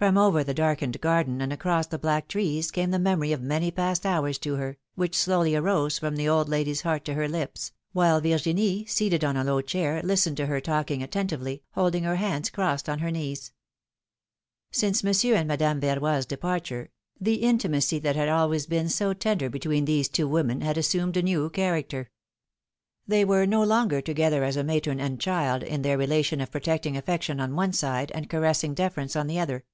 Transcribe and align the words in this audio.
From 0.00 0.16
over 0.16 0.42
the 0.42 0.54
darkened 0.54 0.98
garden 1.02 1.42
and 1.42 1.52
across 1.52 1.86
the 1.86 1.98
black 1.98 2.26
trees 2.26 2.70
came 2.70 2.90
the 2.90 2.98
memory 2.98 3.32
of 3.32 3.42
many 3.42 3.70
past 3.70 4.06
hours 4.06 4.38
to 4.38 4.54
her, 4.56 4.78
which 4.94 5.14
slowly 5.14 5.54
arose 5.54 5.98
from 5.98 6.16
the 6.16 6.26
old 6.26 6.48
lady^s 6.48 6.80
heart 6.84 7.04
to 7.04 7.12
her 7.12 7.28
lips, 7.28 7.72
while 7.92 8.18
Virginie, 8.22 8.86
seated 8.86 9.22
on 9.22 9.36
a 9.36 9.44
low 9.44 9.60
chair, 9.60 10.00
listened 10.02 10.38
to 10.38 10.46
her 10.46 10.58
talking 10.58 11.02
attentively, 11.02 11.64
holding 11.72 12.04
her 12.04 12.16
hands 12.16 12.48
crossed 12.48 12.88
on 12.88 13.00
her 13.00 13.10
knees. 13.10 13.52
Since 14.70 15.04
Monsieur 15.04 15.34
and 15.34 15.46
Madame 15.46 15.82
Verroy^s 15.82 16.26
departure, 16.26 16.92
the 17.20 17.42
intimacy 17.42 17.98
that 17.98 18.16
had 18.16 18.30
always 18.30 18.64
been 18.64 18.88
so 18.88 19.12
tender 19.12 19.50
between 19.50 19.84
these 19.84 20.08
two 20.08 20.26
women 20.26 20.60
had^ 20.60 20.78
assumed 20.78 21.18
a 21.18 21.22
new 21.22 21.50
character. 21.50 22.08
They 23.06 23.26
were 23.26 23.44
no 23.44 23.62
longer 23.62 24.00
together 24.00 24.44
as 24.44 24.56
a 24.56 24.64
matron 24.64 24.98
and 24.98 25.16
a 25.18 25.22
child 25.22 25.62
in 25.62 25.82
their 25.82 25.98
relation 25.98 26.40
of 26.40 26.50
protecting 26.50 26.96
affection 26.96 27.38
on 27.38 27.54
one 27.54 27.74
side, 27.74 28.10
and 28.14 28.30
caressing 28.30 28.72
deference 28.72 29.14
on 29.14 29.26
the 29.26 29.38
other. 29.38 29.66